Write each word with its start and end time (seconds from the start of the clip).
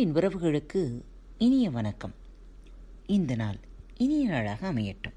அன்பின் 0.00 0.22
உறவுகளுக்கு 0.22 1.02
இனிய 1.38 1.70
வணக்கம். 1.70 2.12
இந்த 3.06 3.34
நாள் 3.34 3.56
இனிய 3.96 4.28
நாளாக 4.28 4.72
அமையட்டும். 4.72 5.12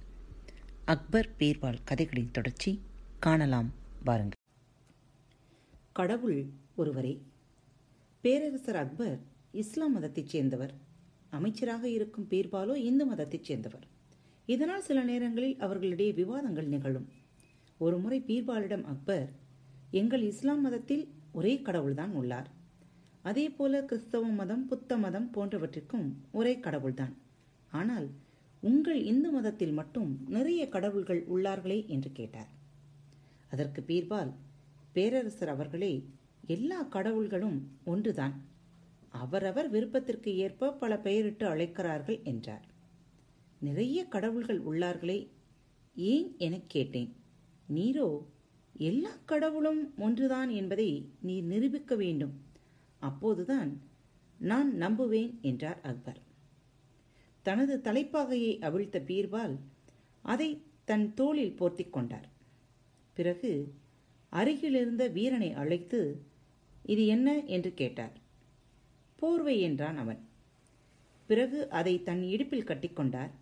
அக்பர் 0.86 1.30
பீர்பால் 1.40 1.78
கதைகளின் 1.84 2.32
தொடர்ச்சி 2.32 2.82
காணலாம் 3.20 3.72
வாருங்கள். 4.04 4.40
கடவுள் 5.94 6.46
ஒருவரே. 6.76 7.22
பேரரசர் 8.22 8.76
அக்பர் 8.76 9.20
இஸ்லாம் 9.52 9.92
மதத்தைச் 9.92 10.28
சேர்ந்தவர். 10.28 10.74
அமைச்சராக 11.30 11.90
இருக்கும் 11.90 12.28
பீர்பாலோ 12.30 12.76
இந்து 12.76 13.06
மதத்தைச் 13.06 13.44
சேர்ந்தவர். 13.44 13.88
இதனால் 14.46 14.82
சில 14.82 15.04
நேரங்களில் 15.04 15.60
அவர்களிடையே 15.60 16.12
விவாதங்கள் 16.12 16.68
நிகழும். 16.68 17.10
ஒருமுறை 17.78 18.24
பீர்பாலிடம் 18.28 18.84
அக்பர் 18.84 19.32
எங்கள் 19.92 20.22
இஸ்லாம் 20.22 20.62
மதத்தில் 20.62 21.14
ஒரே 21.32 21.62
கடவுள்தான் 21.62 22.12
உள்ளார். 22.12 22.62
அதே 23.24 23.50
போல 23.50 23.84
கிறிஸ்தவ 23.84 24.28
மதம் 24.28 24.66
புத்த 24.66 24.98
மதம் 24.98 25.32
போன்றவற்றிற்கும் 25.36 26.12
ஒரே 26.32 26.60
கடவுள்தான். 26.60 27.18
ஆனால் 27.72 28.10
உங்கள் 28.62 29.04
இந்து 29.04 29.32
மதத்தில் 29.32 29.72
மட்டும் 29.72 30.26
நிறைய 30.28 30.70
கடவுள்கள் 30.70 31.26
உள்ளார்களே 31.34 31.86
என்று 31.86 32.12
கேட்டார். 32.12 32.48
அதற்கு 33.52 33.84
பீர்பால் 33.88 34.32
பேரரசர் 34.92 35.50
அவர்களே 35.50 36.06
எல்லா 36.48 36.84
கடவுள்களும் 36.84 37.60
ஒன்றுதான். 37.86 38.42
அவரவர் 39.10 39.70
விருப்பத்திற்கு 39.70 40.38
ஏற்ப 40.38 40.72
பல 40.72 40.98
பெயரிட்டு 40.98 41.48
அழைக்கிறார்கள் 41.48 42.20
என்றார். 42.24 42.66
நிறைய 43.60 44.06
கடவுள்கள் 44.06 44.62
உள்ளார்களே 44.64 45.28
ஏன் 45.96 46.36
எனக் 46.38 46.70
கேட்டேன். 46.70 47.16
நீரோ 47.74 48.24
எல்லா 48.78 49.10
கடவுளும் 49.26 49.94
ஒன்றுதான் 49.98 50.50
என்பதை 50.50 51.10
நீர் 51.22 51.44
நிரூபிக்க 51.44 51.96
வேண்டும். 51.96 52.52
அப்போதுதான் 53.04 53.72
நான் 54.40 54.70
நம்புவேன் 54.82 55.32
என்றார் 55.42 55.82
அக்பர். 55.82 56.20
தனது 57.42 57.74
தலைப்பாகையை 57.84 58.52
அவிழ்த்த 58.60 58.98
பீர்பால் 59.08 59.56
அதை 60.22 60.50
தன் 60.86 61.14
தோளில் 61.14 61.56
போர்த்திக் 61.60 61.90
கொண்டார். 61.90 62.28
பிறகு 63.14 63.52
அருகிலிருந்த 64.30 65.08
வீரனை 65.08 65.52
அழைத்து 65.54 66.00
இது 66.86 67.06
என்ன? 67.06 67.44
என்று 67.44 67.74
கேட்டார். 67.74 68.16
போர்வை 69.16 69.60
என்றான் 69.60 69.98
அவன். 69.98 70.22
பிறகு 71.30 71.70
அதை 71.70 72.04
தன் 72.04 72.24
இடுப்பில் 72.24 72.68
கட்டிக்கொண்டார் 72.68 73.34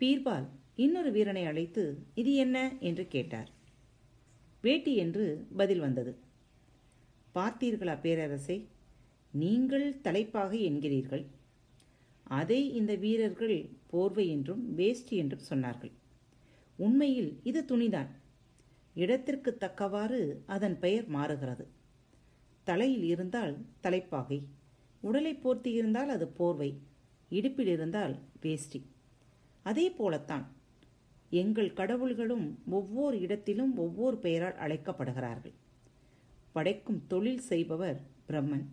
பீர்பால் 0.00 0.46
இன்னொரு 0.76 1.10
வீரனை 1.10 1.44
அழைத்து 1.44 1.84
இது 2.14 2.34
என்ன? 2.34 2.72
என்று 2.80 3.06
கேட்டார். 3.08 3.50
வேட்டி 4.62 4.96
என்று 4.96 5.24
பதில் 5.56 5.80
வந்தது. 5.80 6.12
பார்த்தீர்களா 7.34 7.94
பேரரசே? 8.02 8.66
நீங்கள் 9.32 10.00
தலைப்பாக 10.00 10.56
என்கிறீர்கள். 10.56 11.24
அதை 12.22 12.74
இந்த 12.74 12.94
வீரர்கள் 12.94 13.70
போர்வை 13.86 14.28
என்றும் 14.28 14.74
வேஷ்டி 14.74 15.16
என்றும் 15.16 15.46
சொன்னார்கள். 15.50 15.92
உண்மையில் 16.76 17.40
இது 17.42 17.62
துணிதான். 17.62 18.10
இடத்திற்கு 18.94 19.56
தக்கவாறு 19.56 20.42
அதன் 20.46 20.78
பெயர் 20.78 21.06
மாறுகிறது. 21.06 21.66
தலையில் 22.64 23.04
இருந்தால் 23.04 23.54
தலைப்பாகை 23.80 24.48
உடலை 25.00 25.34
போர்த்தி 25.34 25.72
இருந்தால் 25.72 26.08
அது 26.08 26.28
போர்வை 26.28 26.70
இடுப்பில் 27.28 27.66
இருந்தால் 27.66 28.18
வேஷ்டி. 28.40 28.82
அதே 29.62 29.90
போலத்தான் 29.90 30.46
எங்கள் 31.30 31.72
கடவுள்களும் 31.72 32.46
ஒவ்வொரு 32.70 33.20
இடத்திலும் 33.20 33.76
ஒவ்வொரு 33.76 34.16
பெயரால் 34.18 34.58
அழைக்கப்படுகிறார்கள். 34.58 35.54
படைக்கும் 36.52 37.06
தொழில் 37.06 37.38
செய்பவர் 37.38 38.00
பிரம்மன். 38.28 38.64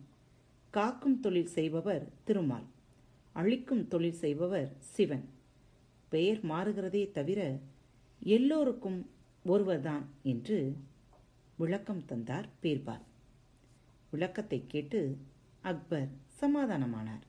காக்கும் 0.70 1.20
தொழில் 1.20 1.46
செய்பவர் 1.46 2.08
திருமால். 2.24 2.64
அழிக்கும் 3.32 3.88
தொழில் 3.88 4.12
செய்பவர் 4.12 4.76
சிவன். 4.78 5.28
பெயர் 6.08 6.44
மாறுகிறதே 6.44 7.10
தவிர 7.10 7.58
எல்லோருக்கும் 8.22 9.10
ஒருவர்தான் 9.44 10.08
என்று 10.22 10.76
விளக்கம் 11.56 12.04
தந்தார் 12.04 12.48
பீர்பால். 12.62 13.00
விளக்கத்தை 14.10 14.64
கேட்டு 14.66 15.18
அக்பர் 15.60 16.08
சமாதானமானார். 16.40 17.22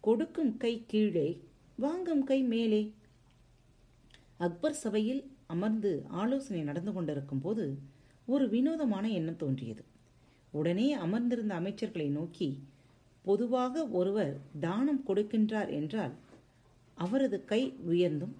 கொடுக்கும் 0.00 0.56
கை 0.56 0.84
கீழே 0.86 1.44
வாங்கும் 1.76 2.24
கை 2.24 2.42
மேலே. 2.42 2.94
அக்பர் 4.36 4.74
சபையில் 4.74 5.29
அமர்ந்து 5.52 5.90
ஆலோசனை 6.22 6.62
நடந்து 6.62 6.92
கொண்டிருக்கும் 6.92 7.40
போது 7.40 7.64
ஒரு 8.28 8.44
வினோதமான 8.48 9.04
எண்ணம் 9.18 9.40
தோன்றியது. 9.42 9.82
உடனே 10.52 10.86
அமர்ந்திருந்த 11.04 11.54
அமைச்சர்களை 11.60 12.08
நோக்கி 12.10 12.48
பொதுவாக 13.24 13.82
ஒருவர் 13.98 14.34
தானம் 14.60 15.02
கொடுக்கின்றார் 15.06 15.70
என்றால் 15.78 16.14
அவரது 16.98 17.38
கை 17.44 17.62
உயர்ந்தும் 17.88 18.34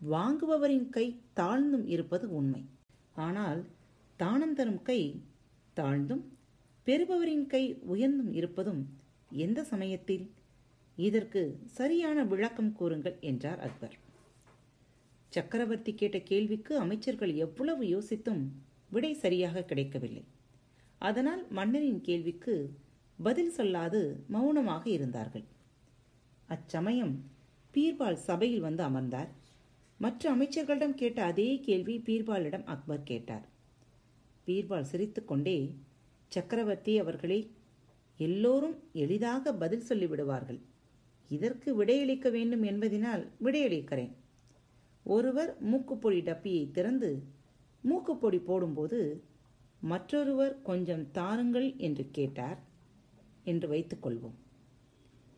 வாங்குபவரின் 0.00 0.88
கை 0.96 1.06
தாழ்ந்தும் 1.36 1.86
இருப்பது 1.86 2.26
உண்மை. 2.38 2.62
ஆனால் 3.26 3.60
தானம் 4.20 4.54
தரும் 4.54 4.82
கை 4.82 5.00
தாழ்ந்தும் 5.76 6.22
பெறுபவரின் 6.86 7.46
கை 7.46 7.64
உயர்ந்தும் 7.92 8.32
இருப்பதும் 8.32 8.82
எந்த 9.44 9.60
சமயத்தில்? 9.72 10.24
இதற்கு 10.98 11.42
சரியான 11.78 12.24
விளக்கம் 12.24 12.72
கூறுங்கள் 12.72 13.18
என்றார் 13.30 13.60
அக்பர். 13.60 13.96
சக்கரவர்த்தி 15.34 15.94
கேட்ட 15.94 16.18
கேள்விக்கு 16.20 16.78
அமைச்சர்கள் 16.78 17.32
எவ்வளவு 17.34 17.84
யோசித்தும் 17.84 18.42
விடை 18.90 19.12
சரியாக 19.14 19.62
கிடைக்கவில்லை. 19.62 20.24
அதனால் 20.98 21.42
மன்னரின் 21.50 22.00
கேள்விக்கு 22.00 22.54
பதில் 23.18 23.52
சொல்லாது 23.56 24.00
மௌனமாக 24.28 24.84
இருந்தார்கள். 24.90 25.44
அச்சமயம் 26.46 27.14
பீர்பால் 27.74 28.18
சபையில் 28.28 28.60
வந்து 28.60 28.82
அமர்ந்தார். 28.82 29.30
மற்ற 29.98 30.22
அமைச்சர்களிடம் 30.34 30.94
கேட்ட 30.94 31.24
அதே 31.24 31.60
கேள்வி 31.60 31.96
பீர்பாலிடம் 31.98 32.64
அக்பர் 32.64 33.02
கேட்டார். 33.02 33.46
பீர்பால் 34.46 34.90
சிரித்துக்கொண்டே 34.92 35.58
சக்கரவர்த்தி 36.28 36.98
அவர்களே 36.98 37.40
எல்லோரும் 38.16 38.76
எளிதாக 38.92 39.52
பதில் 39.52 39.88
சொல்லிவிடுவார்கள். 39.88 40.60
இதற்கு 41.28 41.84
விடையளிக்க 41.84 42.30
வேண்டும் 42.30 42.62
என்பதினால் 42.62 43.22
விடையளிக்கிறேன். 43.42 44.12
ஒருவர் 45.02 45.56
மூக்குப்பொடி 45.62 46.20
டப்பியை 46.20 46.70
திறந்து 46.70 47.22
மூக்குப்பொடி 47.84 48.38
போடும்போது 48.38 49.24
மற்றொருவர் 49.80 50.62
கொஞ்சம் 50.62 51.10
தாருங்கள் 51.10 51.76
என்று 51.76 52.08
கேட்டார் 52.10 52.58
என்று 53.44 53.68
வைத்துக்கொள்வோம் 53.68 54.38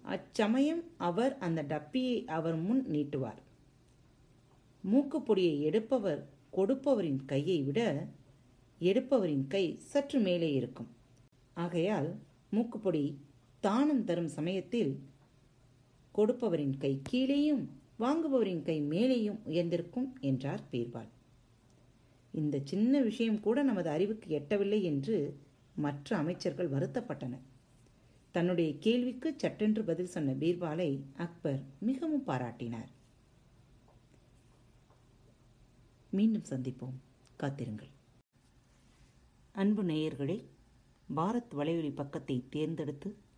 அச்சமயம் 0.05 0.83
அவர் 0.97 1.39
அந்த 1.39 1.63
டப்பியை 1.63 2.25
அவர் 2.27 2.57
முன் 2.57 2.85
நீட்டுவார். 2.91 3.41
மூக்குப்பொடியை 4.85 5.61
எடுப்பவர் 5.61 6.29
கொடுப்பவரின் 6.53 7.25
கையை 7.25 7.63
விட 7.63 8.07
எடுப்பவரின் 8.81 9.47
கை 9.47 9.77
சற்று 9.79 10.21
மேலே 10.21 10.53
இருக்கும். 10.53 10.89
ஆகையால் 11.55 12.19
மூக்குப்பொடி 12.51 13.05
தானம் 13.61 14.05
தரும் 14.05 14.29
சமயத்தில் 14.29 15.01
கொடுப்பவரின் 16.15 16.77
கை 16.79 17.01
கீழேயும் 17.11 17.65
வாங்குபவரின் 18.03 18.63
கை 18.63 18.83
மேலேயும் 18.83 19.39
உயர்ந்திருக்கும் 19.45 20.21
என்றார் 20.21 20.61
பீர்பால். 20.73 21.09
இந்த 22.33 22.61
சின்ன 22.65 23.01
விஷயம் 23.01 23.41
கூட 23.41 23.63
நமது 23.63 23.91
அறிவுக்கு 23.91 24.39
எட்டவில்லை 24.39 24.83
என்று 24.83 25.39
மற்ற 25.77 26.17
அமைச்சர்கள் 26.17 26.71
வருத்தப்பட்டனர். 26.71 27.47
தன்னுடைய 28.31 28.75
கேள்விக்கு 28.79 29.35
சட்டென்று 29.37 29.83
பதில் 29.83 30.07
சொன்ன 30.07 30.33
பீர்பாலை 30.33 31.01
அக்பர் 31.17 31.63
மிகவும் 31.79 32.27
பாராட்டினார். 32.27 32.91
மீண்டும் 36.11 36.45
சந்திப்போம். 36.49 36.99
காத்திருங்கள். 37.37 37.91
அன்பு 39.53 39.83
நேயர்களே 39.83 40.45
பாரத் 41.17 41.55
வலையொலி 41.57 41.95
பக்கத்தை 41.95 42.45
தேர்ந்தெடுத்து 42.51 43.17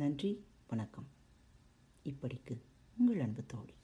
நன்றி 0.00 0.30
வணக்கம். 0.68 1.06
இப்படிக்கு 2.04 2.60
உங்கள் 2.98 3.20
அன்பு 3.20 3.42
தோழி. 3.46 3.74